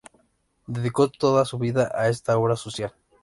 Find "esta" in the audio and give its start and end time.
2.09-2.35